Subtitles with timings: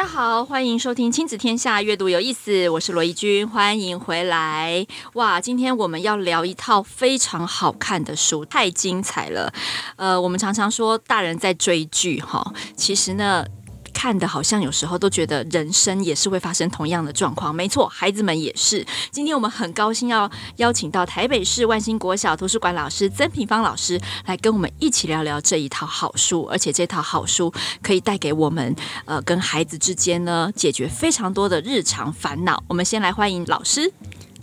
[0.00, 4.86] 大家好，欢迎收听《亲子天下》，阅读有意思，我是罗一君，欢迎回来。
[5.12, 9.52] 哇，今天我们要聊一套非常好看的书，太精彩了。
[9.96, 13.44] 呃，我们常常说大人在追剧，哈，其实呢。
[13.90, 18.86] 看的好像有时候都觉得人生也是会发生同样的状况，没错，孩子们也是。
[19.10, 32.62] 今天我们很高兴要邀请到台北市万兴国小图书馆老师曾平芳老师来跟我们一起聊聊这一套好书，而且这套好书可以带给我们呃跟孩子之间呢解决非常多的日常烦恼。
[32.68, 33.92] 我们先来欢迎老师。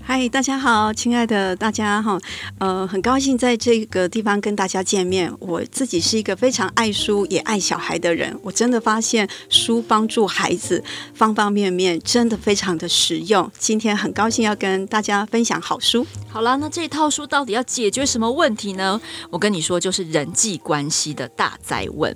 [0.09, 2.17] 嗨，大家好，亲爱的大家哈，
[2.59, 5.29] 呃，很高兴在这个地方跟大家见面。
[5.37, 10.81] 我自己是一个非常爱书也爱小孩的人，我真的发现书帮助孩子
[11.13, 13.51] 方方面面，真的非常的实用。
[13.59, 16.07] 今天很高兴要跟大家分享好书。
[16.29, 19.01] 好了，那这套书到底要解决什么问题呢？
[19.29, 22.15] 我跟你说，就是人际关系的大灾问。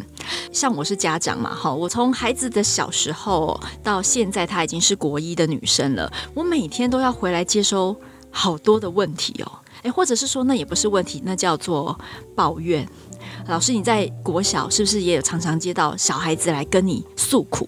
[0.53, 7.80] 像我是家长嘛，哈，我从孩子的小时候到现在，她已经是国一的女生了，我每天都要回来接收。
[7.81, 9.51] 都好多的问题哦，
[9.81, 11.99] 诶，或者是说那也不是问题，那叫做
[12.35, 12.87] 抱怨。
[13.47, 17.67] 老师，你在国小是不是也有常常接到小孩子来跟你诉苦？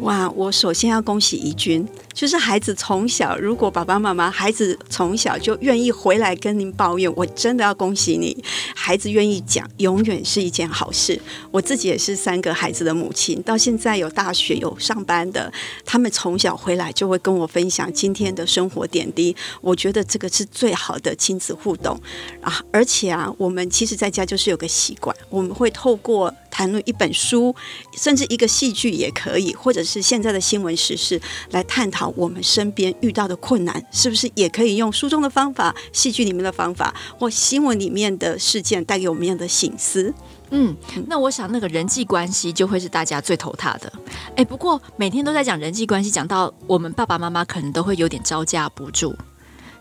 [0.00, 1.86] 哇，我首先要恭喜怡君。
[2.14, 8.42] 就是孩子从小，如果爸爸妈妈孩子从小就愿意回来跟您抱怨，我真的要恭喜你。
[8.74, 11.20] 孩子愿意讲，永远是一件好事。
[11.50, 15.52] 我自己也是三个孩子的母亲，到现在有大学有上班的，
[15.84, 19.34] 他们从小回来就会跟我分享今天的生活点滴。
[19.60, 21.98] 我觉得这个是最好的亲子互动
[22.42, 22.60] 啊！
[22.72, 27.54] 而且啊，我们其实在家就是有个习惯，我们会透过谈论一本书，
[27.96, 32.12] 甚至一个戏剧也可以，或者是现在的新闻时事来探讨。
[32.16, 40.12] 我们身边遇到的困难，是不是也可以用书中的方法、戏剧里面的方法，或新闻里面的事件带给我们一样的醒思？
[40.50, 43.92] 嗯，那我想那个人际关系就会是大家最头大的。
[44.34, 49.14] 哎，不过每天都在讲人际关系，讲到我们爸爸妈妈可能都会有点招架不住，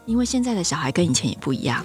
[0.06, 1.84] 因为现在的小孩跟以前也不一样，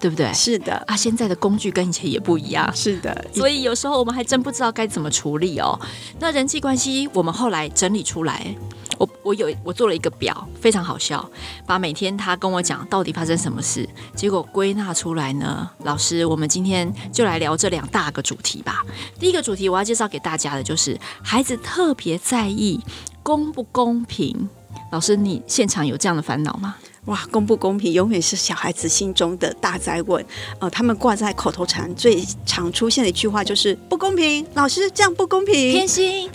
[0.00, 0.32] 对不对？
[0.32, 5.78] 是的啊，现在的工具跟以前也不一样，是的，所以有时候我们还真不知道该怎么处理哦。
[6.18, 8.54] 那人际关系，我们后来整理出来。
[8.98, 11.26] 我我有我做了一个表，非常好笑，
[11.64, 15.70] 把每天他跟我讲到底发生什么事，结果归纳出来呢。
[15.84, 18.84] 老师，我们今天就来聊这两大个主题吧。
[19.18, 22.78] 第一个主题我要介绍给大家的就是孩子特别在意
[23.22, 24.50] 公不公平。
[24.92, 26.76] 老师，你现场有这样的烦恼吗？
[27.06, 30.24] 哇，公不公平永远是小孩子心中的大灾问。
[30.58, 36.28] 呃，他们挂在口头禅最常出现的一句话就是不公平，老师这样不公平，偏心。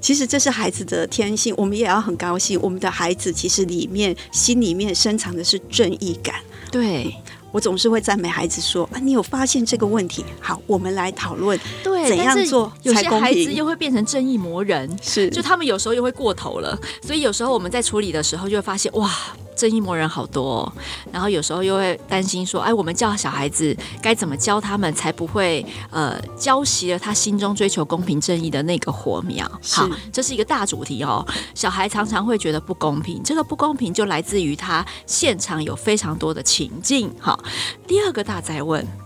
[0.00, 2.60] 其实这是孩子的天性，我们也要很高兴。
[2.62, 6.36] 我们的孩子其实里面心里面深藏的是正义感。
[6.70, 7.16] 对，
[7.50, 10.24] 我总是会赞美孩子说：“啊，你有发现这个问题？
[10.38, 16.78] 好，我们来讨论，对，怎样做才公平？”有些孩子又会变成正义魔人，是，就他们有时候又会过头了。
[17.02, 19.10] 所以有时候我们在处理的时候，就会发现哇。
[19.56, 20.72] 正义魔人好多哦，
[21.12, 29.50] 然后有时候又会担心说，哎，我们教小孩子该怎么教他们，才不会呃浇熄了他心中追求公平正义的那个火苗。
[29.70, 31.24] 好，这是一个大主题哦。
[31.54, 37.14] 小孩常常会觉得不公平，这个不公平就来自于他现场有非常多的情境。
[37.20, 37.38] 好，
[37.86, 39.03] 第二个大灾问。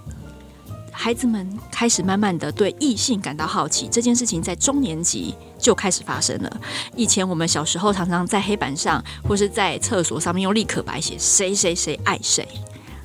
[1.00, 6.60] 孩子们开始慢慢的对异性感到好奇，这件事情在中年级就开始发生了。
[6.96, 12.46] 以前我们小时候常常在黑板上或是在厕所上面用立可白写谁谁谁爱谁，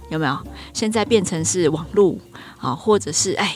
[0.09, 0.35] 有没有？
[0.73, 2.17] 现在变成是网络
[2.57, 3.55] 啊，或者是哎。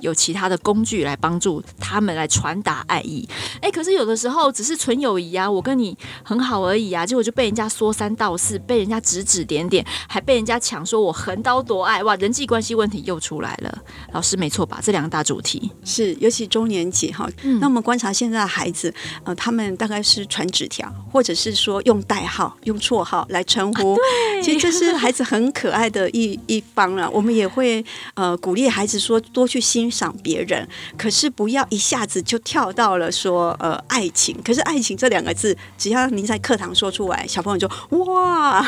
[0.00, 3.28] 有其他的工具来帮助他们来传达爱意，
[3.60, 13.78] 哎，可是有的时候只是纯友谊啊，我跟你很好而已啊，结果就被人家说三道四，被人家指指点点，还被人家抢说我横刀夺爱，哇，人际关系问题又出来了。
[14.12, 14.78] 老师没错吧？
[14.80, 17.28] 这两个大主题是，尤其中年级哈。
[17.42, 18.94] 嗯、那我们观察现在的孩子，
[19.24, 23.98] 呃，他们大概是传纸条，或者是说用代号、用绰号来称呼。
[24.44, 27.10] 其实这是孩子很可爱的一一方了。
[27.10, 27.84] 我们也会
[28.14, 29.87] 呃鼓励孩子说多去欣。
[29.88, 30.68] 欣赏别人，
[30.98, 34.36] 可是不要一下子就跳到了说呃爱情。
[34.44, 37.66] 可是爱情这两个字，只要您在课堂说出来，小朋友就
[38.04, 38.60] 哇，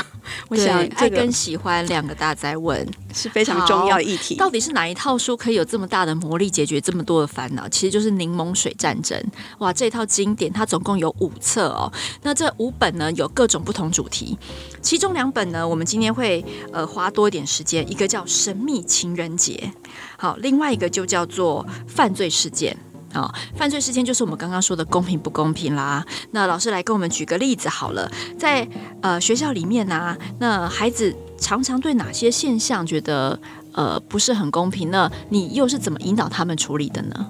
[0.49, 4.35] 我想、这个、爱跟喜欢两个大哉问是非常重要的议题。
[4.37, 7.69] 到底是哪一套书可以有这么大的魔力，解决这么多的烦恼？
[7.69, 9.19] 其实就是《柠檬水战争》
[9.59, 11.93] 哇，这套经典它总共有五册哦。
[12.23, 14.39] 那这五本呢，有各种不同主题，
[14.81, 16.43] 其中两本呢，我们今天会
[16.73, 19.71] 呃花多一点时间，一个叫《神秘情人节》，
[20.21, 22.77] 好，另外一个就叫做《犯罪事件》。
[23.15, 26.05] 好，犯罪事件就是我们刚刚说的公平不公平啦。
[26.33, 28.07] 那老师来跟我们举个例子好了，
[28.39, 28.69] 在
[29.01, 33.41] 呃学校里面呢、那孩子常常对哪些现象觉得
[33.73, 35.11] 呃不是很公平那？
[35.31, 37.27] 你又是怎么引导他们处理的呢？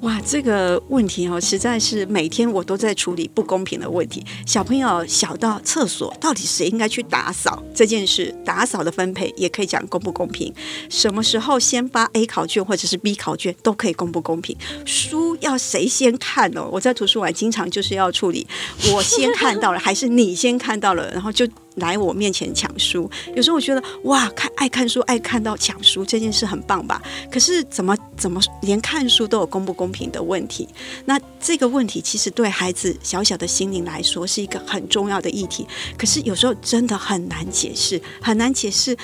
[0.00, 4.22] 哇，这个问题哦，实在是每天我都在处理不公平的问题。
[4.44, 8.34] 小朋友小到厕所，到底谁应该去打扫这件事？
[8.44, 10.52] 打扫的分配也可以讲公不公平。
[10.90, 14.54] 什么时候先发 A 考卷或者是 B 考卷，都可以公不公平。
[14.84, 16.68] 书要谁先看哦？
[16.70, 18.46] 我在图书馆经常就是要处理，
[18.92, 21.48] 我先看到了还是你先看到了，然后就。
[21.76, 27.02] 来我面前抢书，有时候我觉得哇，看爱看书，爱看到抢书这件事很棒吧？
[27.30, 30.68] 可是怎么怎么连看书都有公不公平的问题？
[31.04, 35.66] 那这个问题其实对孩子小小的心灵来说是一个很重要的议题。
[35.98, 38.96] 可是有时候真的很难解释，很难解释。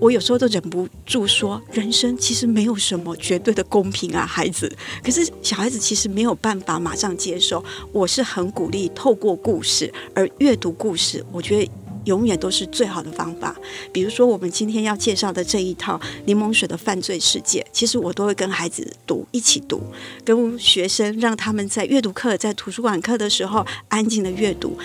[0.00, 4.70] 我有时候都忍不住说，人生其实没有什么绝对的公平啊，孩子。
[5.00, 7.64] 可是小孩子其实没有办法马上接受。
[7.92, 11.70] 我是很鼓励透过故事而阅读故事，我觉得。
[12.04, 13.56] 永远都是最好的方法。
[13.92, 19.82] 比如说，我们今天要介绍的这一套《柠檬水的犯罪世界》，其实我都会跟孩子读，一起读，
[20.24, 24.78] 跟学生让他们在阅读课、在图书馆课的时候安静的阅读，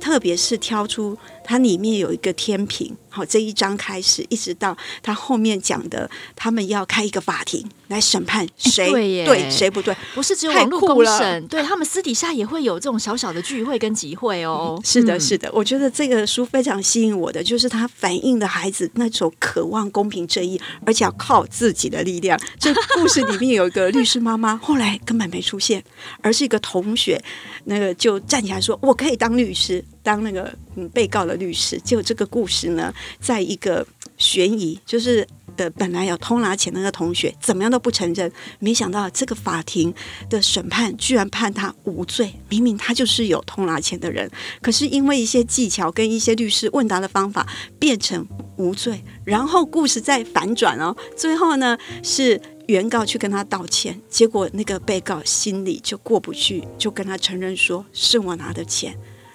[0.00, 2.96] 特别是挑出它里面有一个天平。
[3.08, 14.80] 好，这一章开始，一直到他后面讲的，他们要开一个法庭来审判谁对谁不对，不是只有网络公审，对他们私底下也会有这种小小的聚会跟集会哦。
[14.84, 22.36] 是的，是的，我觉得这个书非常吸引我的，就是它反映的孩子那种渴望公平正义，而且要靠自己的力量。
[22.58, 25.84] 这故事里面有一个律师妈妈， 后来根本没出现，
[26.20, 27.22] 而是一个同学，
[27.66, 32.94] 那个就站起来说：“我可以当律师，当那个嗯被告的律师。”就这个故事呢。
[33.18, 33.84] 在一个
[34.18, 38.30] 悬疑，就是的，本来有偷拿钱那个同学，怎么样都不承认。
[38.58, 39.92] 没想到这个法庭
[40.28, 44.30] 的审判居然判他无罪，明明他就是有偷拿钱的人，
[44.60, 47.48] 可是因为一些技巧跟一些律师问答的方法，
[47.78, 48.26] 变成
[48.58, 49.02] 无罪。
[49.24, 58.94] 然后故事再反转哦，最后呢是原告去跟他道歉，结果那个被告心里就过不去，就跟他承认说是我拿的钱。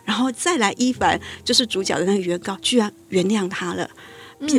[0.09, 3.87] 然后再来，伊凡就是主角的那个原告，居然原谅他了，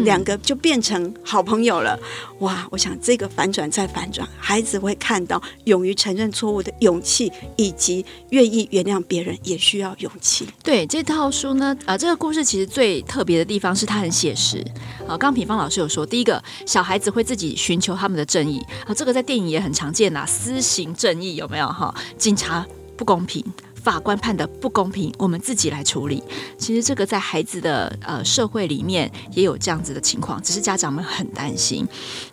[0.04, 1.98] 两个就变成好朋友了。
[2.38, 2.64] 哇！
[2.70, 10.46] 我想这个反转再反转，孩子会看到勇于承认错误的勇气，以及愿意原谅别人也需要勇气。
[10.62, 14.64] 对这套书呢，啊、呃，这个故事其实最特别的地方是它很写实。
[15.00, 21.92] 啊，刚刚品芳老师有说，第一个小孩子会自己寻求他们的正义啊，这个在电影也很常见呐，私行正义有没有哈？
[22.16, 22.64] 警察
[22.96, 23.44] 不公平。
[23.82, 26.22] 法官判的不公平，我们自己来处理。
[26.58, 31.86] 其实这个在孩子的呃社会里面也有这样子的情况，只是家长们很担心。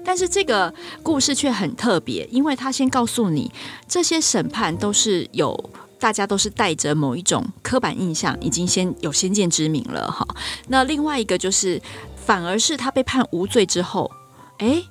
[0.04, 3.52] 但是这个故事却很特别，因为他先告诉你，
[3.88, 10.28] 这些审判都是有大家都是带着某一种刻板印象，已经先有先见之明了哈。
[10.68, 11.82] 那另外一个就是，
[12.16, 14.12] 反而是他被判无罪之后，
[14.60, 14.86] 诶，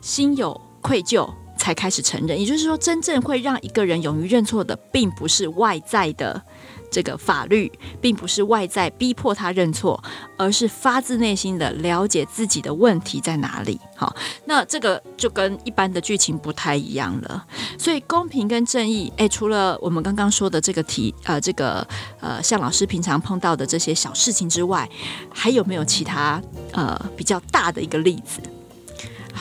[0.00, 1.32] 心有愧疚。
[1.62, 6.42] 才开始承认，也就是说，真正会让一个人勇于认错的，并不是外在的
[6.90, 7.70] 这个法律，
[8.00, 10.02] 并不是外在逼迫他认错，
[10.36, 13.78] 而是发自内心的了解自己的问题在哪里。
[13.94, 14.12] 好，
[14.44, 17.46] 那这个就跟一般的剧情不太一样了。
[17.78, 21.86] 所以，公平跟正义，诶，除了我们刚刚说的这个题，呃，这个
[22.18, 24.90] 呃，像老师平常碰到的这些小事情之外，
[25.32, 28.40] 还有没有其他呃比较大的一个例子？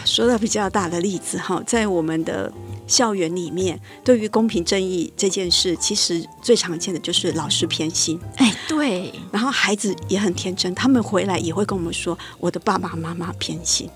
[0.06, 2.52] 说到比较大的例子哈，在我们的
[2.88, 8.20] 校园里面，对于公平正义这件事，其实最常见的就是老师偏心。
[8.38, 9.14] 哎，对。
[9.32, 13.90] 然后孩子也很天真，他们回来也会跟我们说：“我的爸爸妈妈偏心。”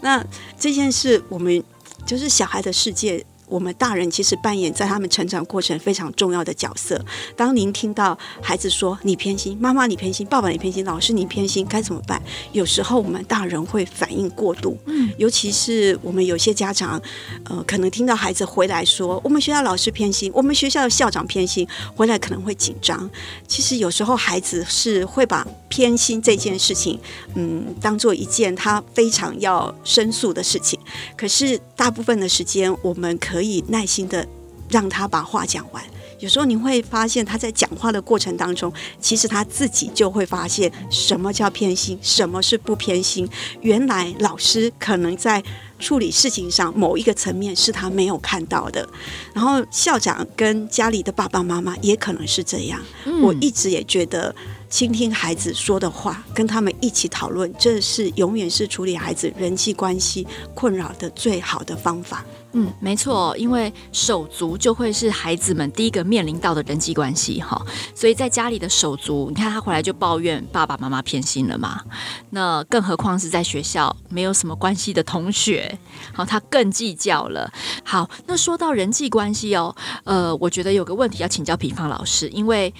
[0.00, 0.24] 那
[0.58, 1.62] 这件事，我们
[2.06, 3.24] 就是小孩的世界。
[3.52, 6.98] 我们大人其实扮演在他们成长过程非常重要的角色。
[7.36, 12.20] 当您听到孩子说“你偏心”，妈妈你偏心，爸爸你偏心，老师你偏心，该怎么办？
[12.52, 17.00] 有时候我们大人会反应过度，嗯，尤其是我们有些家长，
[17.44, 23.10] 呃，可能听到孩子回来说“我们学校老师偏心，我们学校的校长偏心”，回来可能会紧张。
[23.46, 26.98] 其实有时候孩子是会把偏心这件事情，
[27.34, 30.80] 嗯，当做一件他非常要申诉的事情。
[31.16, 34.24] 可是大部分的时间，我们可可以耐心的
[34.70, 35.82] 让他把话讲完。
[36.20, 43.28] 有时候你会发现他在讲话的过程当中，其实他自己就会发现什么叫偏心，什么是不偏心。
[43.62, 45.42] 原来老师可能在
[45.80, 48.88] 处理事情上某一个层面是他没有看到的，
[49.34, 52.80] 然后校长跟家里的爸爸妈妈也可能是这样。
[53.20, 54.32] 我一直也觉得。
[54.70, 62.24] 倾听孩子说的话，跟他们一起讨论，这是永远是处理孩子人际关系困扰的最好的方法。
[62.52, 67.60] 嗯，没错，因为手足就会是孩子们第一个面临到的人际关系哈，
[67.94, 71.80] 所以在家里的手足，你看他回来就抱怨爸爸妈妈偏心了嘛，
[72.30, 75.78] 那更何况是在学校没有什么关系的同学，
[76.12, 77.50] 好，他更计较了。
[77.82, 82.72] 好，那说到人际关系哦，呃，我觉得有个问题要请教平方老师，因为。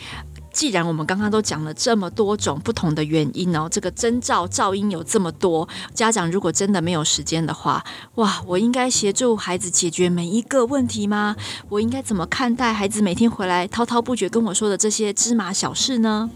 [0.52, 7.82] 既然我们刚刚都讲了这么多种不同的原因哦，这个征兆噪音有这么多，家长如果真的没有时间的话，
[8.16, 11.34] 哇，我应该协助孩子解决每一个问题吗？
[11.68, 16.30] 我应该怎么看待孩子每天回来滔滔不绝跟我说的这些芝麻小事呢？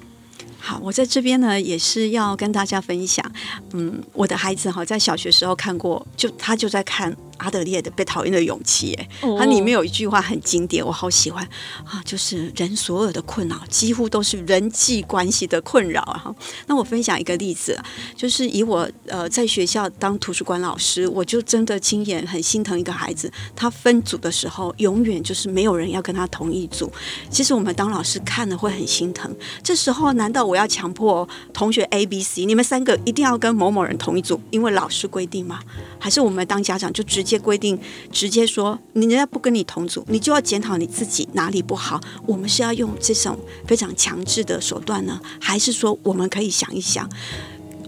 [0.58, 3.24] 好，我在这边呢也是要跟大家分享，
[3.72, 7.16] 嗯，我的孩子哈在小学时候看过，就他就在看。
[7.38, 11.46] 阿德烈的《被讨厌的勇气》哎，它里面有一句话很经典，我好喜欢
[11.84, 16.34] 啊，就是人所有的困扰几乎都是人际关系的困扰啊。
[16.66, 17.78] 那我分享一个例子，
[18.14, 26.90] 就是以我呃在学校当图书馆老师，我就真的亲眼很心疼一个孩子，他分组的时候永远就是没有人要跟他同一组。
[27.30, 35.60] 其实我们当老师看了会很心疼，这时候难道我要强迫同学 A、B、C 你们三个一定要跟某某人同一组，因为老师规定吗？
[35.98, 37.76] 还是我们当家长就直一些规定，
[38.12, 42.00] 直接说，人家不跟你同组，你就要检讨你自己哪里不好。
[42.24, 47.10] 我们是要用这种非常强制的手段呢，还是说我们可以想一想，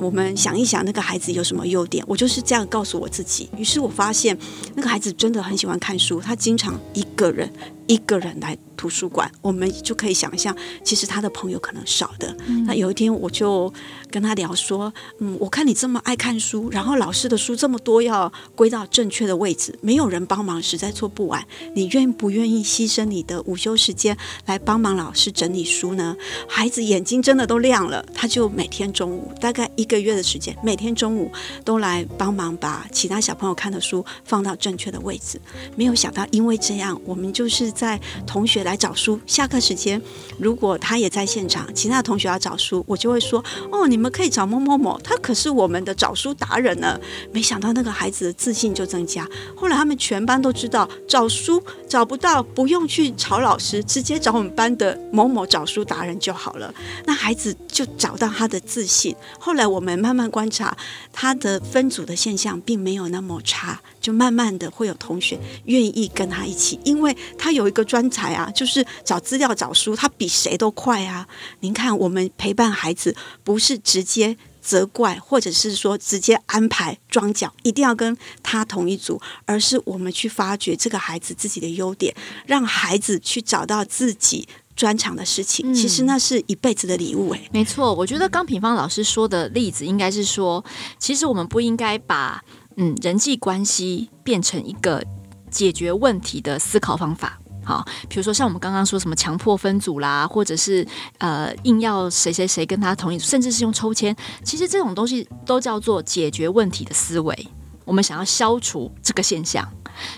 [0.01, 2.05] 我们想一想那个孩子有什么优点？
[2.09, 3.49] 我就是这样告诉我自己。
[3.57, 4.37] 于是我发现
[4.75, 7.49] 那个孩子真的很喜欢看书，他经常一个人
[7.89, 8.57] 一个人来。
[8.79, 12.33] 图书馆，我们就可以想象，其实他的朋友可能少的。
[12.47, 13.75] 嗯、那有一天，我就
[14.09, 21.45] 跟他聊说：“嗯，我看你这么爱看书，然后老师的书这么多，要归到正确的位置，没有人帮忙，实在做不完。
[21.75, 24.17] 你愿不愿意牺牲你的午休时间
[24.47, 26.17] 来帮忙老师整理书呢？”
[26.49, 31.33] 孩子眼睛真的都亮了，他就每天中午，大概一个月的时间，每天中午
[31.65, 35.41] 都来帮忙把其他小朋友看的书放到正确的位置。
[35.75, 40.03] 没有想到，因为这样，我们就是在同学来找书，下课时间，
[40.37, 46.99] 如果他也在现场，其他同学要找书，我就会说：“哦，你们可以找某某某，他可是我们的找书达人呢。”
[47.33, 49.25] 没想到那个孩子的自信就增加。
[49.55, 56.75] 后来他们全班都知道，找书找不到，不用去吵老师，直接找我们班的某某找书达人就好了。
[57.07, 59.15] 那孩子就找到他的自信。
[59.39, 60.77] 后来我们慢慢观察，
[61.13, 63.81] 他的分组的现象并没有那么差。
[64.01, 71.29] 就慢慢的会有同学愿意跟他一起，因为他有一个专才啊，就是找资料、找书，他比谁都快啊。
[71.61, 82.15] 您看，我们陪伴孩子，不是直接责怪，或者是说直接安排装脚，一定要跟他同一组，而是我们去发掘这个孩子自己的优点，
[82.47, 85.75] 让孩子去找到自己专长的事情。
[85.75, 87.51] 其实那是一辈子的礼物哎、欸。
[87.53, 90.65] 没错，我觉得刚品芳老师说的例子，应该是说，
[90.99, 92.43] 其实我们不应该把。
[92.81, 95.03] 嗯，人际关系变成一个
[95.51, 97.37] 解决问题的思考方法。
[97.69, 100.87] 好，比如说像我们刚刚说什么强迫分组啦，或者是
[101.19, 107.49] 呃硬要谁谁谁跟他同意，甚至是用抽签，其实这种东西都叫做解决问题的思维。
[107.85, 109.71] 我们想要消除这个现象，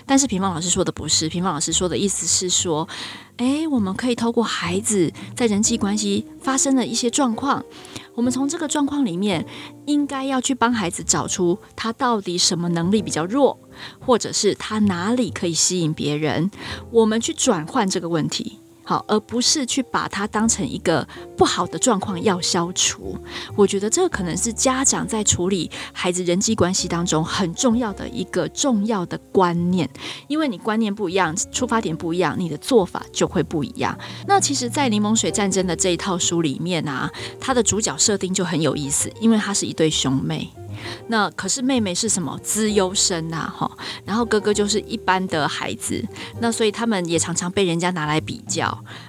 [0.05, 2.87] 但是平方老师说的不是，平方老师说的意思是说，
[3.35, 7.61] 诶，我们可以透过孩子在人际关系发生的一些状况。
[8.13, 9.45] 我们从这个状况里面，
[9.85, 13.57] 应该要去帮孩子找出他到底什么能力比较弱，
[13.99, 16.49] 或者是他哪里可以吸引别人，
[16.91, 18.59] 我们去转换这个问题。
[18.83, 21.07] 好，而不是去把它当成一个
[21.37, 23.15] 不好的状况要消除。
[23.55, 29.87] 我觉得这可能是家长在处理孩子人际关系当中很重要的一个重要的观念。
[30.27, 33.97] 因为你观念不一样，出发点不一样，你的做法就会不一样。
[34.27, 37.09] 那其实，在《柠檬水战争》的这一套书里面啊，
[37.39, 40.49] 它的主角设定就很有意思，因为它是一对兄妹。
[41.07, 43.51] 那可是妹妹是什么资优生呐？
[43.55, 43.69] 哈，
[44.05, 46.03] 然后哥哥就是一般的孩子，
[46.39, 48.61] 那所以他们也常常被人家拿来比较。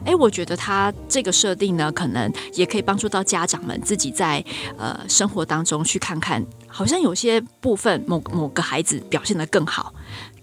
[0.04, 4.44] 诶，我觉得他这个设定呢，可能也可以帮助到家长们自己在
[4.76, 9.94] 呃生活当中去看看，好像有些部分某某个孩子表现得更好，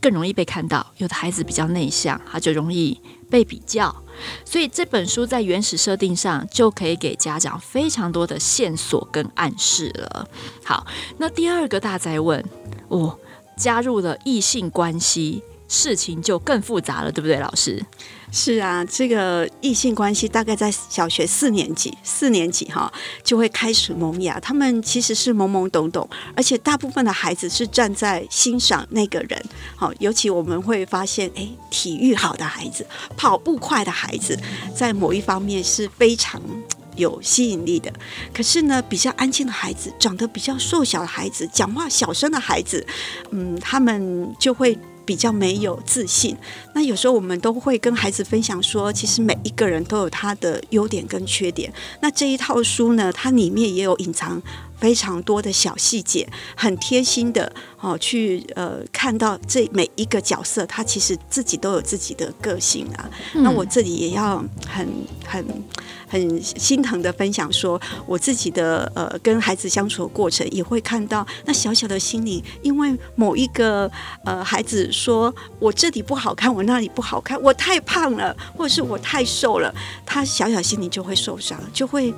[0.02, 3.96] 更容易被看到；有的孩子比较内向，他就容易被比较。
[4.44, 10.28] 所以这本书在原始设定上就可以给家长非常多的线索跟暗示了。
[10.64, 10.86] 好，
[11.18, 12.44] 那第二个大灾问，
[12.90, 13.18] 哦，
[13.58, 17.82] 加入了异性关系，事情就更复杂了，对不对，老师？
[18.32, 22.92] 是啊，这个异性关系大概在小学四年级，四年级哈
[23.24, 24.40] 就会开始萌芽。
[24.40, 29.44] 他们其实是懵懵懂懂，而且大部分的孩子是站在欣赏那个人。
[29.76, 32.86] 好，尤其我们会发现，哎，体育好的孩子，
[33.16, 34.38] 跑步快的孩子，
[34.76, 36.40] 在某一方面是非常
[36.96, 37.92] 有吸引力的。
[38.32, 42.86] 可是呢，比较安静的孩子，长得比较瘦小的孩子，讲话小声的孩子，
[43.32, 44.78] 嗯，他们就会。
[45.10, 46.38] 比较没有自信，
[46.76, 51.74] 那有时候我们都会跟孩子分享说，其实每一个人都有他的优点跟缺点。
[52.00, 54.40] 那这一套书呢，它里面也有隐藏
[54.80, 63.10] 非常多的小细节，很贴心的哦，去呃看到这每一个角色，他其实自己都有自己的个性啊。
[63.36, 64.88] 嗯、那我这里也要很
[65.26, 65.46] 很。
[66.12, 73.88] 很心疼的分享说，我自己的呃跟孩子相处的过程，也会看到那小小的心灵，因为某一个
[74.26, 79.72] 呃孩子说我这里不好看，我那里不好看，我太胖了，或者是我太瘦了，
[80.04, 82.12] 他小小心灵就会受伤，就会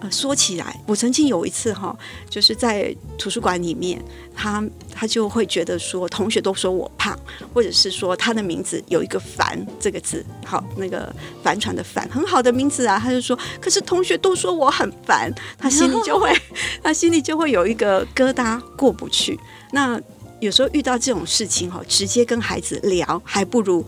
[0.00, 0.80] 呃说起来。
[0.86, 1.94] 我曾经有一次哈，
[2.28, 4.02] 就是在图书馆里面，
[4.34, 7.18] 他他就会觉得说，同学都说我胖，
[7.52, 13.38] 或者是说他的名字有一个帆这个字，好，那个帆船的帆，很好的名字啊，他就说。
[13.60, 16.32] 可是同学都说我很烦，他心里就会，
[16.82, 19.38] 他心里就会有一个疙瘩过不去。
[19.72, 20.00] 那
[20.40, 23.86] 有时候遇到这种事情哈，直接跟孩子聊，还不如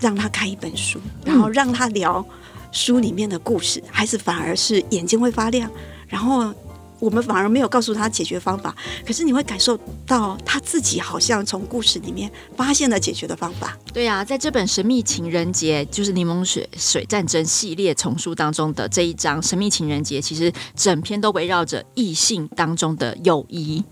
[0.00, 2.24] 让他看一本书，然后让他聊
[2.72, 5.70] 书里面的故事，孩子反而是眼睛会发亮，
[6.08, 6.52] 然后。
[7.02, 8.72] 我们反而没有告诉他解决方法，
[9.04, 13.76] 可是你会感受到他自己好像从故事里面发现了解决的方法。
[13.92, 23.82] 对啊，在这本《神秘情人节》就是柠檬水水战争系列丛书当中的这一章《神秘情人节》，其实整篇都围绕着异性当中的友谊，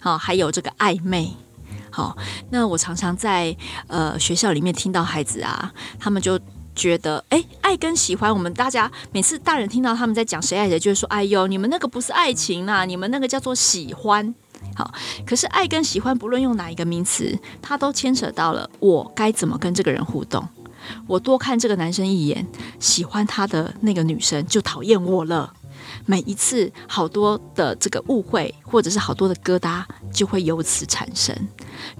[0.00, 1.30] 好，还有这个暧昧。
[1.90, 2.18] 好，
[2.50, 3.56] 那我常常在
[3.86, 6.36] 呃学校里面听到孩子啊，他们就。
[6.76, 14.34] 觉得哎，爱跟喜欢，我们大家每次大人听到他们在讲谁爱谁，就会说：“哎呦，你们那个不是爱情啦，你们那个叫做喜欢。”
[14.76, 14.92] 好，
[15.24, 20.46] 可是爱跟喜欢，不论用哪一个名词，它都牵扯到了我该怎么跟这个人互动。
[21.06, 22.46] 我多看这个男生一眼，
[22.78, 25.52] 喜欢他的那个女生就讨厌我了。
[26.06, 31.36] 每一次好多的这个误会，或者是好多的疙瘩，就会由此产生，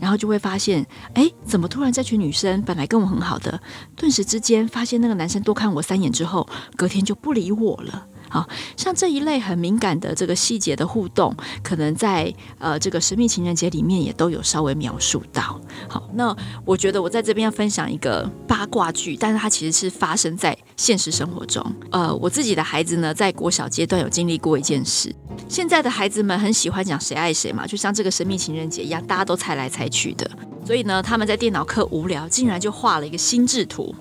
[0.00, 3.60] 然后就会发现，哎，怎么突然这群女生本来跟我很好的，
[3.96, 8.06] 顿时之间发现那个男生多看我三眼之后，隔天就不理我了。
[8.36, 8.46] 啊
[8.76, 15.60] 像这一类很敏感的这个细节的互动，可能在呃这个神秘情人节里面也都有稍微描述到。
[15.88, 21.64] 好，那我觉得我在这边要分享一个八卦剧，但是它其实是发生在现实生活中。
[21.90, 25.14] 呃，我自己的孩子呢，在国小阶段有经历过一件事。
[25.48, 30.28] 现在的孩子们很喜欢讲谁爱谁嘛，就像这个神秘情人节一样，大家都猜来猜去的。
[30.64, 33.94] 所以呢，他们在电脑课无聊，竟然就画了一个心智图。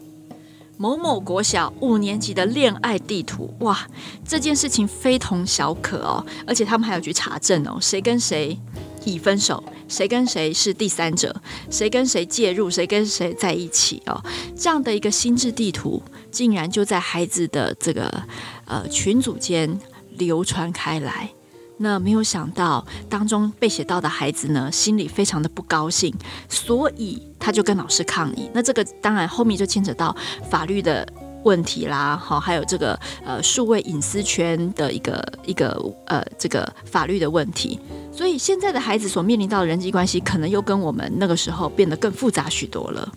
[0.77, 3.87] 某某国小五年级的恋爱地图，哇，
[4.27, 8.59] 这件事情非同小可哦，而且他们还有去查证哦，谁跟谁
[9.05, 11.33] 已分手，谁跟谁是第三者，
[11.69, 14.21] 谁跟谁介入，谁跟谁在一起哦，
[14.55, 18.23] 这样的一个心智地图，竟然就在孩子的这个
[18.65, 19.79] 呃群组间
[20.17, 21.29] 流传开来。
[21.77, 26.13] 那没有想到，当中被写到的孩子呢，心里非常的不高兴，
[26.47, 28.49] 所以他就跟老师抗议。
[28.53, 30.15] 那这个当然后面就牵扯到
[30.49, 31.07] 法律的
[31.43, 37.79] 问题啦，好，还有这个呃数位隐私权的一个一个呃这个法律的问题。
[38.11, 43.11] 所以现在的孩子所面临到的人际关系，可能又跟我们那个时候变得更复杂许多了。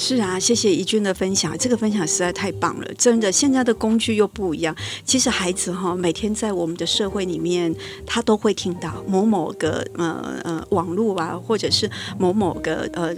[0.00, 4.74] 是啊，谢谢怡君的分享，这个分享实在太棒了，真的，现在的工具又不一样。
[5.04, 7.74] 其实孩子哈，每天在我们的社会里面，
[8.06, 13.12] 他都会听到某某个呃呃网络啊，或者是某某个呃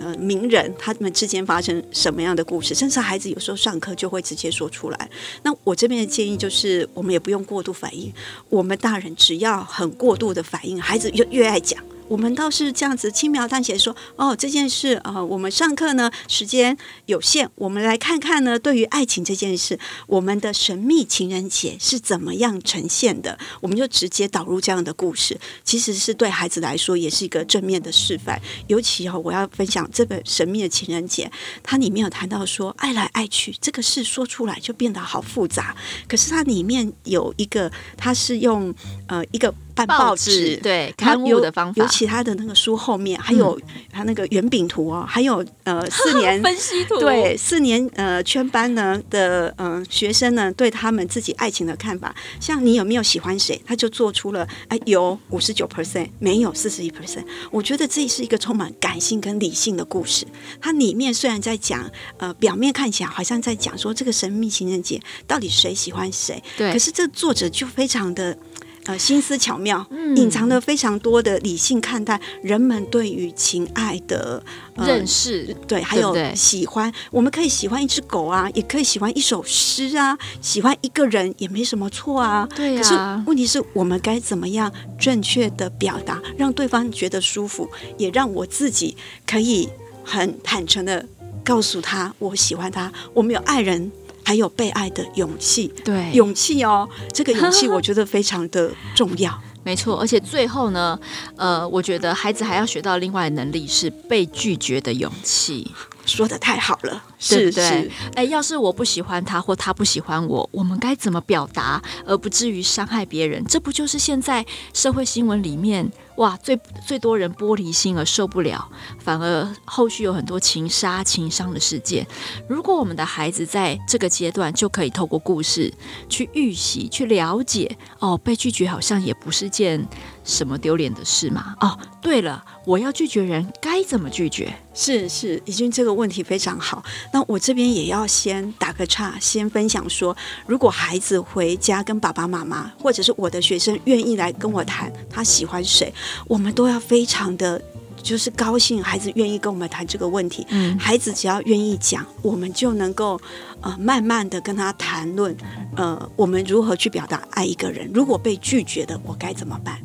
[0.00, 5.10] 呃名人，他们之间发生什么样的故事，甚至孩子有时候上课就会直接说出来。
[5.44, 8.12] 那我这边的建议就是，我们也不用过度反应，
[8.48, 11.80] 我们大人只要很过度的反应，孩子就越爱讲。
[12.06, 23.38] 我们倒是这样子轻描淡写说，哦，这件事啊、我们上课呢时间有限，我们来看看呢，对于爱情这件事，我们的神秘情人节是怎么样呈现的？
[23.60, 28.40] 我们就直接导入这样的故事，其实是对孩子来说也是一个正面的示范。
[28.68, 31.24] 尤其哦，我要分享这本《神秘的情人节》，
[31.62, 35.74] 它里面有谈到说，爱来爱去这个事说出来就变得好复杂，
[36.06, 38.74] 可是它里面有一个，它是用
[39.08, 39.54] 呃一个。
[39.74, 43.60] 办报纸对刊物的方法，尤其他的那个书后面还有
[43.90, 57.24] 他那个圆饼图哦，还有呃四年 分析图，对四年呃圈班呢的嗯、呃、学生呢对他们自己爱情的看法，像你有没有喜欢谁，他就做出了哎有五十九 percent，没有四十一 percent。
[57.50, 60.24] 我觉得这是一个充满感性跟理性的故事。
[60.60, 68.38] 它里面虽然在讲呃表面看起来好像在讲说这个神秘情人节到底谁喜欢谁，对，可是这作者就非常的。
[68.86, 74.42] 呃，心思巧妙，隐藏了非常多的理性看待人们对于情爱的、
[74.76, 76.92] 呃、认识，对，还有喜欢。
[77.10, 82.46] 我们可以喜欢一只狗啊，也可以喜欢一首诗啊，喜欢一个人也没什么错啊。
[82.54, 82.82] 对啊。
[82.82, 82.94] 可是
[83.26, 87.66] 问题是我们该怎么样正确的表达，让对方觉得舒服，
[87.96, 88.94] 也让我自己
[89.26, 89.66] 可以
[90.04, 91.06] 很坦诚的
[91.42, 93.90] 告诉他我喜欢他，我们有爱人。
[94.24, 99.38] 还有被爱的勇气，对，勇气哦，这个 勇气我觉得非常的重要。
[99.62, 100.98] 没错，而且最后呢，
[101.36, 105.70] 呃，我觉得孩子还要学到另外的能力是被拒绝的勇气。
[106.04, 107.90] 说的太好了，是对。
[108.14, 113.42] 哎，要是我不喜欢他，或他不喜欢我，我们该怎么表达，而不至于伤害别人？
[113.46, 115.90] 这不就是现在社会新闻里面？
[116.16, 122.06] 哇，最最多人玻璃心而受不了，反而后续有很多情杀、情伤的事件。
[122.48, 125.72] 如果我们的孩子在这个阶段就可以透过故事
[126.08, 129.86] 去预习、去了解，哦，被拒绝好像也不是件
[130.22, 131.54] 什么丢脸的事嘛。
[131.60, 134.54] 哦，对了，我要拒绝人该怎么拒绝？
[134.72, 136.82] 是是，怡君这个问题非常好。
[137.12, 145.92] 那我这边也要先打个岔，先分享说，如果孩子回家跟爸爸妈妈，或者是我的学生愿意来跟我谈他喜欢谁。
[146.26, 147.60] 我们都要非常的
[148.02, 150.46] 就是高兴，孩子愿意跟我们谈这个问题。
[150.50, 153.20] 嗯，孩子只要愿意讲，我们就能够
[153.60, 155.34] 呃慢慢的跟他谈论，
[155.76, 157.90] 呃，我们如何去表达爱一个人。
[157.94, 159.78] 如果被拒绝的，我该怎么办？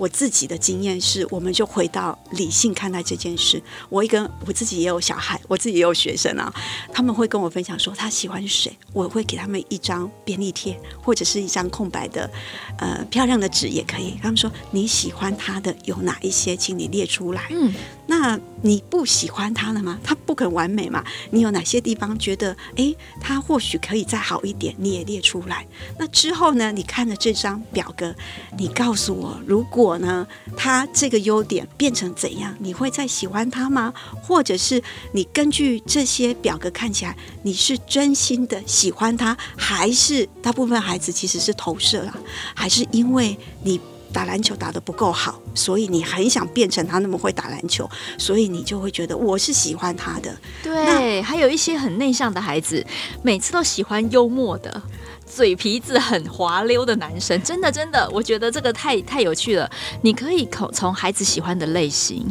[0.00, 3.62] 我自己的经验是，我们就回到理性看待这件事。
[3.90, 6.50] 我一个我自己也有小孩，我自己也有学生啊，
[6.90, 12.30] 他们会跟我分享说他喜欢谁，我会给他们一张便利贴或者是一张空白的
[12.78, 14.14] 呃漂亮的纸也可以。
[14.22, 17.48] 他们说你喜欢他的有哪一些，请你列出来。
[17.50, 17.70] 嗯，
[18.10, 19.96] 那你不喜欢他了吗？
[20.02, 21.04] 他不肯完美嘛？
[21.30, 24.74] 你有哪些地方觉得诶，他或许可以再好一点？
[24.78, 25.64] 你也列出来。
[25.96, 26.72] 那之后呢？
[26.72, 28.12] 你看了这张表格，
[28.58, 30.00] 你告诉我如果。
[30.00, 32.56] 呢，他这个优点变成怎样？
[32.58, 33.92] 你会再喜欢他吗？
[34.22, 42.18] 或者是你根据这些表格看起来，你是真心的喜欢他，还是大部分孩子其实是投射了？
[42.54, 43.78] 还是因为你
[44.12, 50.36] 打篮球打得不够好，所以你很想变成他那么会打篮球，所以你就会觉得我是喜欢他的。
[50.62, 52.84] 对，还有一些很内向的孩子，
[53.22, 54.82] 每次都喜欢幽默的。
[55.26, 59.70] 嘴皮子很滑溜的男生，真的真的，我觉得这个太太有趣了。
[60.02, 62.26] 你可以从从孩子喜欢的类型，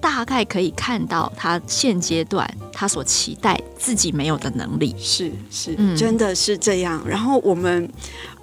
[0.00, 4.96] 大概可以看到他现阶段他所期待自己没有的能力。
[4.98, 7.02] 是是，嗯，真的是这样。
[7.06, 7.86] 然后我们。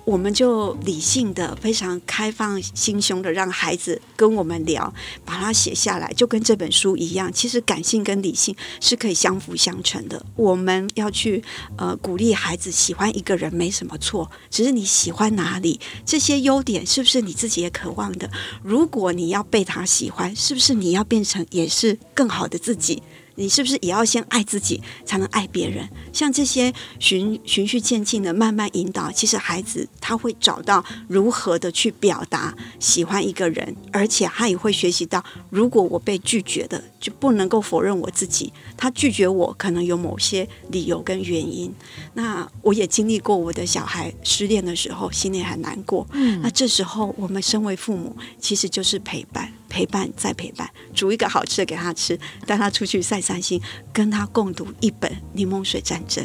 [0.06, 4.94] 我们就理性的、非常开放心胸的，让孩子跟我们聊，
[5.26, 7.34] 把它写下来，就跟这本书一样。
[7.34, 10.24] 其实感性跟理性是可以相辅相成的。
[10.36, 11.44] 我们要去
[11.76, 18.30] 呃鼓励孩子喜欢一个人没什么错，只是你喜欢哪里，这些优点是不是你自己也渴望的？
[18.62, 23.02] 如果你要被他喜欢，是不是你要变成也是更好的自己？
[23.36, 25.88] 你是不是也要先爱自己，才能爱别人？
[26.12, 38.52] 像这些循循序渐进的慢慢引导，其实孩子他会找到如何的去表达喜欢一个人，而且他也会学习到，如果我被拒绝的，就不能够否认我自己。
[38.78, 41.74] 他拒绝我，可能有某些理由跟原因。
[42.14, 46.08] 那我也经历过我的小孩失恋的时候，心里很难过。
[46.14, 49.52] 嗯，那这时候我们身为父母，其实就是陪伴。
[49.70, 56.24] 陪伴再陪伴，煮一个好吃的给他吃，带他出去散散心，跟他共读一本《柠檬水战争》。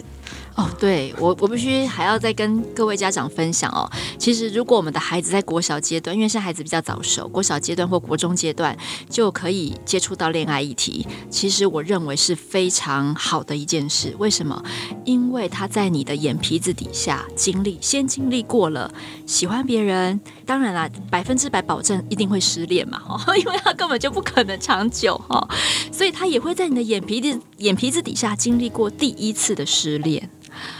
[0.54, 3.90] 哦，对我，我必须还要再跟各位家长分享哦。
[4.18, 8.76] 其实，如果我们的孩子在国小阶段，因为现在孩子比较早熟，国小阶段或国中阶段
[9.08, 14.14] 就可以接触到恋爱议题，其实我认为是非常好的一件事。
[14.18, 14.62] 为什么？
[15.04, 18.92] 因为他在你的眼皮子底下经历，先经历过了
[19.26, 25.48] 喜欢别人，当然啦，百分之百保证一定会失恋嘛，哈， 因为他根本就不可能长久哈，
[25.92, 30.28] 所以他也会在你的眼皮子眼皮子底下经历过第一次的失恋。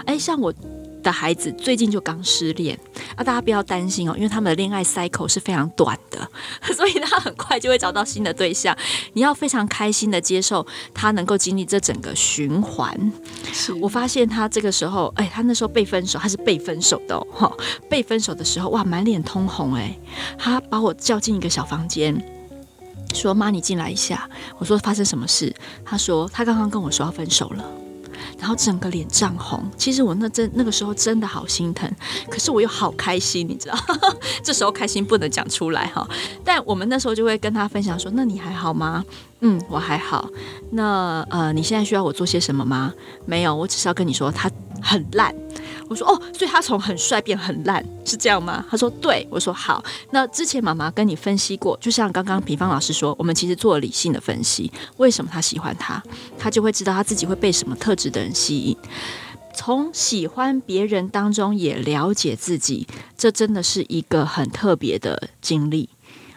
[0.07, 0.53] 哎，像我
[1.03, 2.79] 的孩子最近就刚失恋
[3.17, 6.29] 啊，大家不要担心哦，因为他们的恋爱 cycle 是非常短的，
[6.75, 8.77] 所以他很快就会找到新的对象。
[9.15, 13.13] 你要非常开心的接受他能够经历这整个循环。
[13.53, 17.53] 是我发现他这个时候，哎，他那时候被分手，他是被分手的哦，
[17.89, 19.99] 被分手的时候，哇，满脸通红哎，
[20.39, 22.15] 他把我叫进一个小房间，
[23.15, 27.65] 说：“妈，你进来一下。”我说：“发生什么事？”他说：“他刚刚跟我说要分手了。”
[28.41, 31.89] 然后整个脸涨红，其实我那真那个时候真的好心疼，
[32.31, 33.77] 可是我又好开心，你知道，
[34.43, 36.09] 这时候开心不能讲出来哈。
[36.43, 39.05] 但我们那时候就会跟他分享说：“那你还好吗？”
[39.43, 40.29] 嗯，我还好。
[40.71, 42.93] 那呃，你现在需要我做些什么吗？
[43.27, 44.51] 没有，我只是要跟你说他
[44.83, 45.35] 很烂。
[45.91, 48.65] 我说哦，所以他从很帅变很烂，是这样吗？
[48.71, 49.27] 他说对。
[49.29, 49.83] 我说好。
[50.13, 56.01] 那之前妈妈跟你分析过，就像刚刚平方老师说，我们其实做了理性的分析，为什么他喜欢他，
[56.39, 58.77] 他就会知道他自己会被什么特质的人吸引。
[59.53, 62.87] 从喜欢别人当中也了解自己，
[63.19, 65.89] 这真的是一个很特别的经历。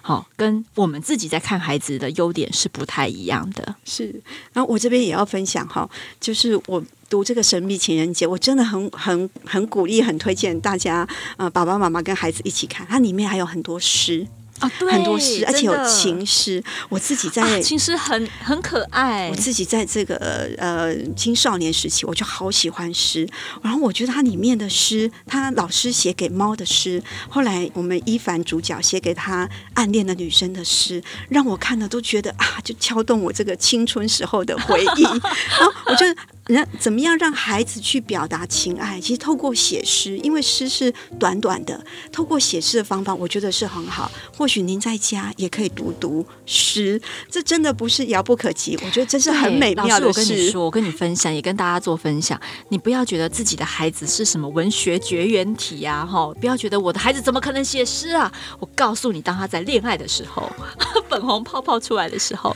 [0.02, 3.76] 好，跟我们自己在看孩子的优点是不太一样的。
[3.86, 5.89] 是，然后我这边也要分享哈，
[6.20, 14.26] 就是我读这个神秘情人节，我真的很很很鼓励、很推荐大家，呃，爸爸妈妈跟孩子一起看，它里面还有很多诗。
[14.60, 16.63] 啊，对，很多诗，而且有情诗。
[16.89, 19.30] 我自己在、啊、情诗很很可爱。
[19.30, 20.15] 我自己在这个
[20.58, 23.30] 呃青少年时期，我就好喜欢诗。
[23.62, 35.04] 然后我觉得它里面的诗，他老师写给猫的诗，后来我们伊凡主角写给他暗恋的女生的诗，让我看了都觉得啊，就敲动我这个青春时候的回忆。
[35.60, 36.06] 然后我就。
[36.48, 39.00] 那怎么样让孩子去表达情爱？
[39.00, 44.12] 其实透过写诗，因为诗是短短的，透过写诗的方法，我觉得是很好。
[44.36, 47.02] 或许您在家也可以读读诗，
[47.32, 48.78] 这真的不是遥不可及。
[48.84, 52.38] 我觉得这是很美妙的我跟你说，我跟你分享，也跟大家做分享。
[52.68, 56.34] 你不要觉得自己的孩子是什么文学绝缘体呀，哈！
[56.42, 58.30] 不要觉得我的孩子怎么可能写诗啊？
[58.60, 60.52] 我告诉你，当他在恋爱的时候，
[61.08, 62.54] 粉红泡泡出来的时候，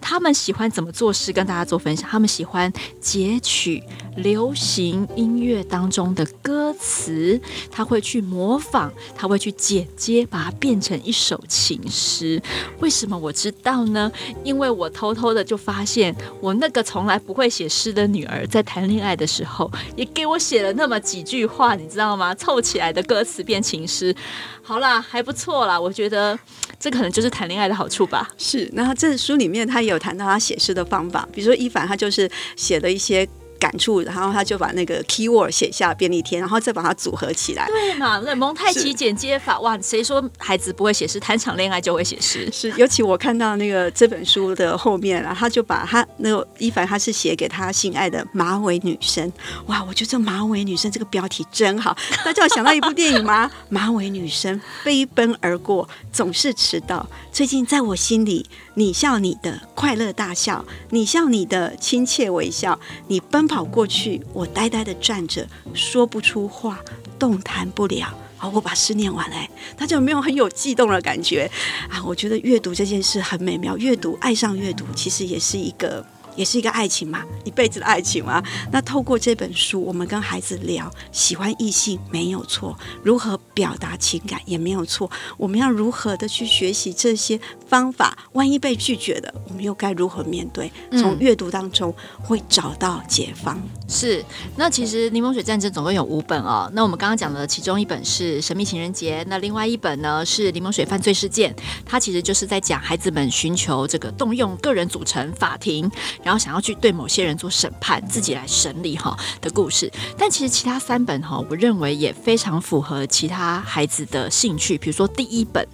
[0.00, 2.08] 他们喜欢怎么做诗，跟大家做分享。
[2.08, 3.25] 他们喜欢接。
[3.26, 3.82] 截取
[4.14, 7.38] 流行音乐当中的歌词，
[7.72, 12.40] 他会去模仿，他会去剪接，把它变成一首情诗。
[12.78, 14.10] 为什么我知道呢？
[14.44, 22.32] 因为我偷偷的就发现，我那个从来不会写诗的女儿，在谈恋爱的时候，也给我写了那么几句话，你知道吗？
[22.32, 24.14] 凑起来的歌词变情诗，
[24.62, 25.78] 好啦，还不错啦。
[25.78, 26.38] 我觉得
[26.78, 28.30] 这可能就是谈恋爱的好处吧。
[28.38, 33.15] 是，那这书里面他也有谈到他写诗的方法，比如说伊凡，他就是写了一些。
[33.58, 37.66] 感触，然后他就把那个 keyword 写下便利贴，然后再把它组合起来。
[37.66, 38.18] 对嘛？
[38.24, 39.78] 那蒙太奇剪接法，哇！
[39.80, 41.20] 谁说孩子不会写诗？
[41.20, 42.48] 谈场恋爱就会写诗。
[42.52, 49.32] 是，尤其我看到那个这本书的后面啊，他就把他那个伊凡，他是写给他心爱的马尾女生。
[49.66, 49.84] 哇！
[49.86, 51.96] 我觉得这马尾女生这个标题真好。
[52.24, 53.50] 大家有想到一部电影吗？
[53.68, 57.08] 马尾女生飞奔而过，总是迟到。
[57.32, 58.46] 最近在我心里，
[58.78, 63.46] 你笑你的快乐大笑，你笑你的亲切微笑，你奔。
[63.46, 66.80] 跑过去，我呆呆的站着，说不出话，
[67.16, 68.12] 动弹不了。
[68.36, 69.36] 好，我把诗念完了，
[69.78, 71.48] 大家有没有很有悸动的感觉
[71.88, 72.02] 啊？
[72.04, 76.04] 我觉得阅读这件事很美妙，阅读爱上阅读，其实也是一个。
[76.36, 78.42] 也是一个爱情嘛，一辈子的爱情嘛。
[78.70, 85.10] 那透过这本书，我们跟孩子聊，喜欢异性没有错，如何表达情感也没有错。
[85.36, 88.16] 我们要如何的去学习这些方法？
[88.32, 90.70] 万一被拒绝了，我们又该如何面对？
[90.92, 93.56] 从阅读当中会找到解放。
[93.56, 94.24] 嗯、是。
[94.56, 96.70] 那其实《柠檬水战争》总共有五本哦。
[96.74, 101.52] 那我们刚刚讲的其中一本是《神秘情人节》，那另外一本呢是《柠檬水犯罪事件》，
[101.84, 105.90] 它其实就是在讲孩子们寻求这个动用个人组成法庭。
[106.26, 114.76] 然后想要去对某些人做审判，自己来审理哈的故事，但其实其他三本哈，我认为也非常符合其他孩子的兴趣。
[114.76, 115.64] 比如说第一本，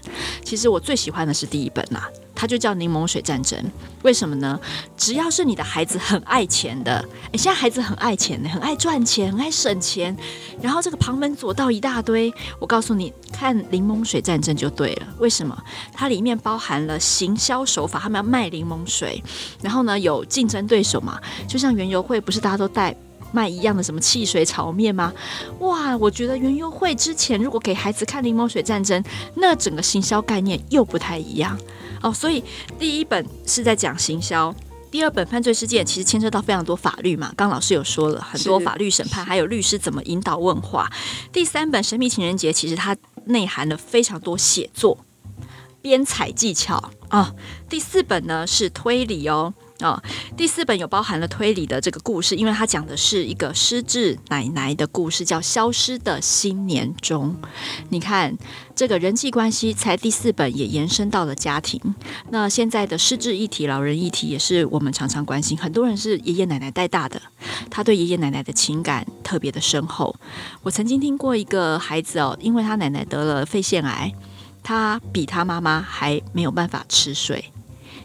[0.45, 2.07] 其实我最喜欢的是第一本啦。
[2.35, 3.59] 它就叫柠檬水战争，
[4.03, 4.59] 为什么呢？
[4.97, 10.17] 只要是你的孩子很爱钱的，诶，现在孩子很爱钱的，很爱赚钱，很爱省钱，
[10.61, 15.07] 然后这个旁门左道一大堆，我告诉你，看柠檬水战争就对了。
[15.19, 15.57] 为什么？
[15.93, 19.23] 它里面包含了行销手法，他们要卖柠檬水，
[19.61, 22.97] 然后呢有竞争对手嘛，就像园游会，不是大家都带
[23.31, 25.13] 卖一样的什么汽水炒面吗？
[25.61, 29.03] 哇，我觉得园游会之前如果给孩子看《柠檬水战争》，
[29.37, 31.59] 那整个行销概念又不太一样
[32.03, 32.13] 哦。
[32.13, 32.43] 所以
[32.79, 34.55] 第一本是在讲行销。
[34.91, 40.93] 第二本犯罪事件其实牵涉到非常多法律嘛，刚老师有说了很多法律审判，还有律师怎么引导问话。
[41.33, 44.99] 第三本神秘情人节其实它内含了非常多写作
[45.81, 46.77] 编采技巧
[47.09, 47.37] 啊、哦。
[47.71, 49.55] 第四本呢是推理哦。
[49.83, 50.01] 哦，
[50.37, 57.37] 第四本有包含了推理的这个故事，因为它讲的是一个失智奶奶的故事，叫《消失的新年钟》。
[57.91, 58.37] 你看，
[58.75, 61.81] 这个人际关系才第四本也延伸到了家庭。
[62.31, 65.59] 那现在的失智议题、老人议题也是我们常常关心。
[65.59, 67.21] 很多人是爷爷奶奶带大的，
[67.69, 70.15] 他对爷爷奶奶的情感特别的深厚。
[70.63, 74.13] 我曾经听过一个孩子哦，因为他奶奶得了肺腺癌，
[74.63, 77.52] 他比他妈妈还没有办法吃水。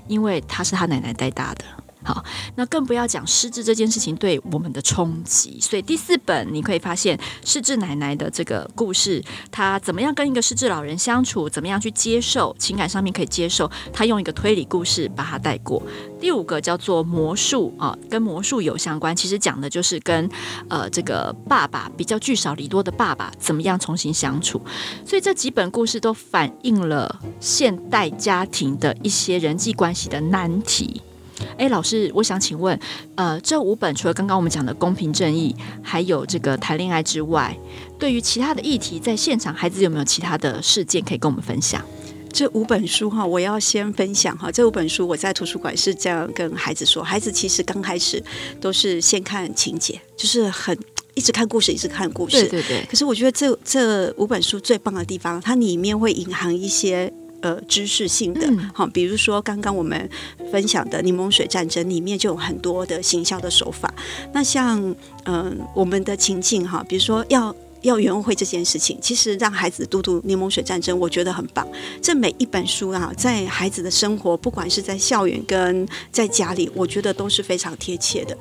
[0.08, 1.65] 因为他是他奶奶带大的，
[2.08, 2.24] 好，
[2.56, 5.60] 那更不要讲失智这件事情对我们的冲击。
[5.60, 15.84] 所以第四本你可以发现失智奶奶的这个故事，她怎么样跟一个失智老人相处，怎么样去接受情感上面可以接受，她用一个推理故事把它带过。
[16.17, 20.30] 第五个叫做魔术啊，跟魔术有相关，其实讲的就是跟
[20.70, 24.62] 呃这个爸爸比较聚少离多的爸爸怎么样重新相处。
[25.06, 31.02] 所以这几本故事都反映了现代家庭的一些人际关系的难题。
[31.58, 32.80] 哎，老师，我想请问，
[33.15, 37.58] 呃，这五本除了刚刚我们讲的公平正义，还有这个谈恋爱之外，
[38.00, 41.84] 对于其他的议题，在现场孩子有没有其他的事件可以跟我们分享？
[42.32, 44.52] 这五本书哈，我要先分享哈。
[44.52, 48.21] 这五本书我在图书馆是这样跟孩子说：孩子其实刚开始
[48.62, 50.78] 都是先看情节，就是很
[51.15, 52.41] 一直看故事，一直看故事。
[52.47, 52.86] 对对对。
[52.88, 58.41] 可是我觉得这这五本书最棒的地方，它里面会隐含一些呃知识性的
[58.73, 60.10] 哈，比如说刚刚我们
[60.52, 63.93] 分享的《柠檬水战争》里面就有很多的行销的手法。
[64.34, 64.80] 那像
[65.26, 67.56] 嗯、呃、我们的情境哈，比如说要。
[67.81, 71.67] 要园游会这件事情，其实让孩子读读《柠檬水战争》，我觉得很棒。
[72.01, 78.37] 这每一本书啊，在孩子的生活，不管是在校园跟在家里，我觉得都是非常贴切的。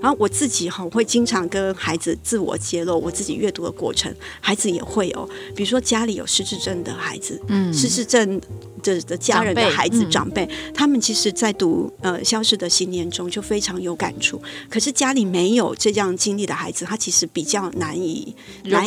[0.00, 5.28] 然后我自己哈，会经常跟孩子自我揭露我自己阅读的过程，孩子也会哦。
[5.54, 8.40] 比如说家里有失智症的孩子，嗯，失智症
[8.82, 14.40] 的的家人的孩子长辈，他们其实在读呃《消失的信念》中》就非常有感触。
[14.68, 18.34] 可是家里没有这样经历的孩子，他其实比较难以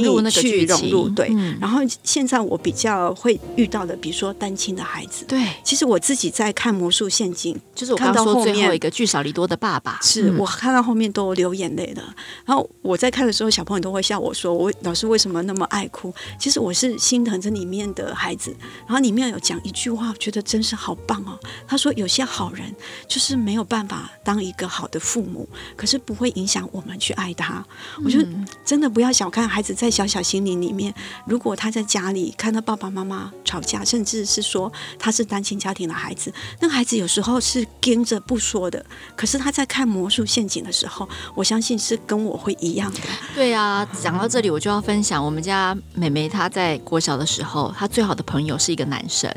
[0.02, 1.08] 难以去融入。
[1.10, 12.04] 对，嗯，然后现在我比较会遇到的，比如说单亲的孩子，对，其实我自己在看《魔术陷阱》，就是我看到后面最后一个聚少离多的爸爸，是我看到后面都流眼泪了。
[12.46, 18.56] 然后我在看的时候，小朋友都会笑我说：“我老师为什么那么爱哭？”其实我是心疼这里面的孩子。
[18.88, 19.84] 然后里面有讲一句。
[19.84, 21.38] 句话我觉得真是好棒哦。
[21.68, 22.74] 他说：“有些好人
[23.06, 27.62] 就是没有办法当一个好的父母，可是不会影响我们去爱他。”
[28.02, 28.26] 我觉得
[28.64, 38.86] 真的不要小看孩子在在小小心灵里面，如果他在家里看到爸爸妈妈吵架，甚至是说他是单亲家庭的孩子，那个孩子有时候是跟着不说的。
[39.14, 43.00] 可是他在看魔术陷阱的时候，我相信是跟我会一样的。
[43.36, 49.30] 对啊，讲到这里我就要分享我们家妹妹，她在国小的时候，她最好的朋友是一个男生。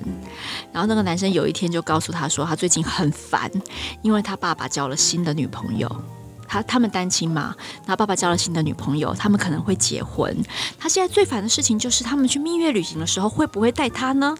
[0.72, 3.50] 然后那个男生有一天就告诉他说，他最近很烦，
[4.00, 5.90] 因为他爸爸交了新的女朋友。
[6.46, 7.54] 他他们单亲嘛，
[7.84, 10.36] 然后爸爸交了新的女朋友，他们可能会结婚。
[10.78, 14.36] 他现在最烦的事情就是，他们去蜜月旅行的时候会不会带他呢？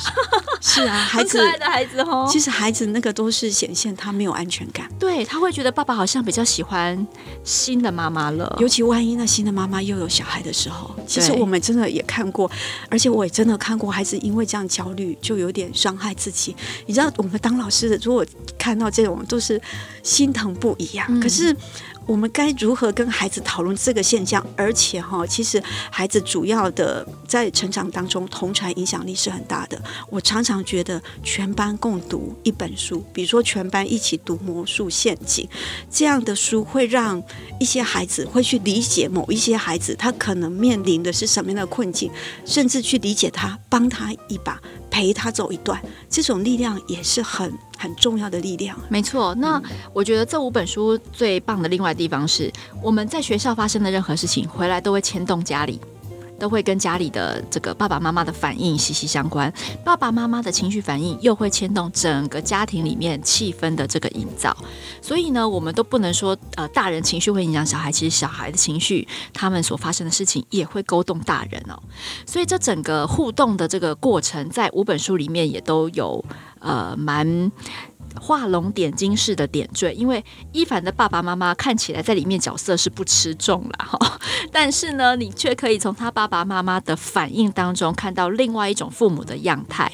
[0.60, 2.26] 是啊， 孩子，可爱的孩子哦。
[2.30, 7.06] 其实孩子那个都是显现他没有安全感，对，他会觉得爸爸好像比较喜欢
[7.44, 8.56] 新的妈妈了。
[8.58, 12.50] 尤其万一那新的妈妈又有小孩的时候，其实我们真的也看过，
[12.88, 16.56] 而且我也真的看过孩子因为这样焦虑，就有点伤害自己。
[16.86, 18.24] 你知道，我们当老师的，如果
[18.58, 19.60] 看到这种，都是
[20.02, 21.06] 心疼不已啊。
[21.10, 21.49] 嗯、可是。
[22.06, 24.44] 我们该如何跟孩子讨论这个现象？
[24.56, 29.80] 而且哈，其实孩子主要的在成长当中，同传影响力是很大的。
[30.08, 35.46] 我常常觉得，全班共读一本书，比如说全班一起读《魔术陷阱》
[35.88, 37.22] 这样的书，会让
[37.60, 42.10] 一些孩子会去理解某一些孩子，他可能面临的是什么样的困境，
[42.44, 44.60] 甚至去理解他，帮他一把。
[44.90, 48.78] 陪他走一段，这种力量也是很很重要的力量。
[48.88, 49.60] 没错，那
[49.92, 55.80] 我觉得这五本书最棒的另外地方是，我们在学校发生的任何事情，回来都会牵动家里。
[56.40, 59.52] 都会跟家里的这个爸爸妈妈的反应息息相关，
[59.84, 64.56] 爸爸妈妈的情绪反应又会牵动整个家庭里面气氛的这个营造。
[65.02, 71.78] 所以呢，我们都不能说呃，大人情绪会影响小孩，其实小孩的情绪，他们所发生的事情也会勾动大人哦。
[72.24, 76.24] 所以这整个互动的这个过程，在五本书里面也都有
[76.60, 77.50] 呃蛮
[78.20, 84.18] 画龙点睛式的点缀，因为伊凡的爸爸妈妈看起来在里面角色是不吃重了哈，
[84.50, 89.90] 但是呢，你却可以从他爸爸妈妈的反应当中看到另外一种父母的样态。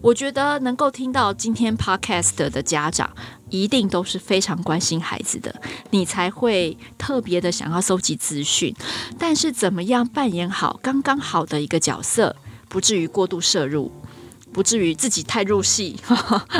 [0.00, 3.08] 我觉得能够听到今天 Podcast 的家长，
[3.50, 5.54] 一定都是非常关心孩子的，
[5.90, 8.74] 你才会特别的想要搜集资讯。
[9.16, 12.34] 但是怎么样扮演好刚刚好的一个角色，
[12.68, 13.92] 不至于过度摄入？
[14.52, 15.96] 不至于自己太入戏，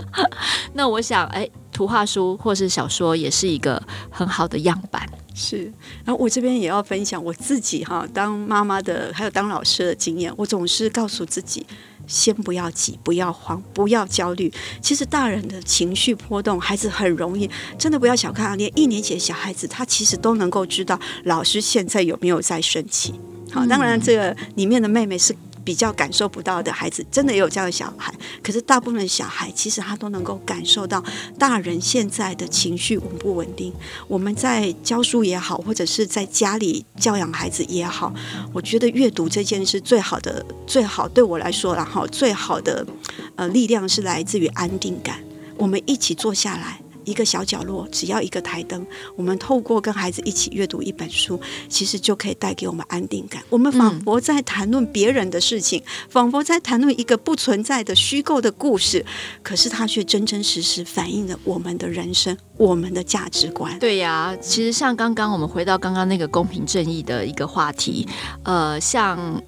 [0.74, 5.08] 那我想，哎，图画书或是小说也是一个很好的样板。
[5.34, 5.72] 是，
[6.04, 11.66] 然后我这边也要分享我自己哈，当妈妈的还有当老师的经验，我总是告诉自己，
[12.06, 14.52] 先不要急，不要慌，不要焦虑。
[14.82, 17.48] 其实大人的情绪波动，孩子很容易，
[17.78, 23.14] 真的不要小看啊，连一年级的小孩子，他其实都能够知道老师现在有没有在生气。
[23.50, 25.34] 好，当然这个里面的妹妹是。
[25.64, 28.12] 比较感受不到的孩子，真的也有这样的小孩。
[28.42, 31.02] 可是大部分小孩，其实他都能够感受到
[31.38, 33.72] 大人现在的情绪稳不稳定。
[34.08, 38.12] 我们在教书也好，或者是在家里教养孩子也好，
[38.52, 42.86] 我觉得阅读这件事最好的、最好对我来说，然后最好的
[43.36, 45.22] 呃力量是来自于安定感。
[45.56, 46.80] 我们一起坐下来。
[47.10, 48.86] 一个小角落，只要一个台灯，
[49.16, 53.42] 我们透过跟孩子一起阅读一本书，其实就可以带给我们安定感。
[53.50, 59.04] 我们仿佛在谈论别人的事情，仿佛在谈论一个不存在的虚构的故事，
[59.42, 63.76] 可是它却真真实实反映了我们的人生，我们的价值观。
[63.80, 68.06] 对呀，其实像刚刚我们回到刚刚那个公平正义的一个话题，
[68.44, 69.42] 呃，像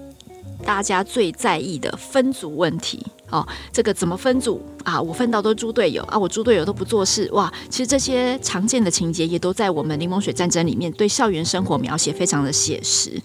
[0.64, 3.06] 大家最在意的分组问题。
[3.32, 5.00] 哦，这个怎么分组啊？
[5.00, 7.52] 我分到都猪队友啊，我猪队友都不做事哇！
[7.68, 13.20] 其实这些常见的情节也都在我们柠檬水战争里面对校园生活描写非常的写实，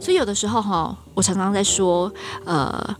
[0.00, 2.12] 所以有的时候哈，我常常在说，
[2.44, 2.96] 呃。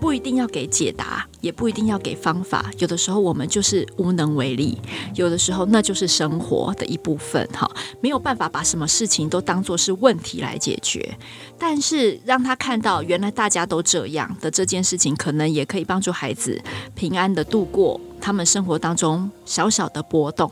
[0.00, 2.70] 不一定要给解答，也不一定要给方法。
[2.78, 4.78] 有的时候我们就是无能为力，
[5.14, 7.46] 有的时候那就是生活的一部分。
[7.52, 7.70] 哈，
[8.00, 11.18] 没有办法把什么事情都当作是问题来解决，
[11.58, 16.60] 但是让他看到原来大家都这样的这件事情，可能也可以帮助孩子
[16.94, 20.50] 平安的度过他们生活当中小小的波动。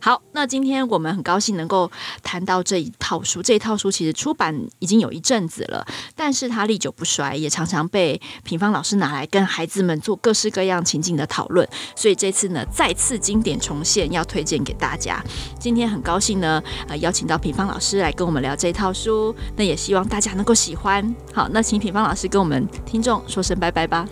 [0.00, 1.90] 好，那今天我们很高兴能够
[2.22, 3.42] 谈到这一套书。
[3.42, 11.66] 这一套书其实出版已经有一阵子了，但是它历久不衰，也常常被品芳老师拿来跟孩子们做各式各样情境的讨论。
[11.96, 15.22] 所以这次呢，再次经典重现，要推荐给大家。
[15.58, 19.34] 今天很高兴呢，呃，邀请到品芳老师来跟我们聊这一套书。
[19.56, 21.14] 那也希望大家能够喜欢。
[21.32, 24.06] 好，那请品芳老师跟我们听众说声拜拜吧。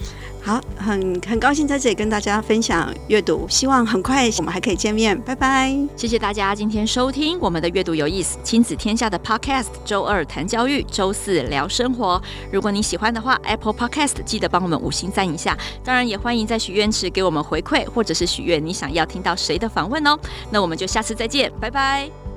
[0.49, 5.79] 好，很很高兴在这里跟大家分享阅读，希望很快我们还可以见面，拜拜！
[5.95, 12.19] 谢谢大家今天收听我们的阅读有意思亲子天下的 Podcast，周二谈教育，周四聊生活。
[12.51, 20.19] 如果你喜欢的话，Apple Podcast 记得帮我们五星赞一下，当然也欢迎在许愿池给我们回馈，或者是许愿你想要听到谁的访问哦。
[20.51, 22.28] 那我们就下次再见，拜拜。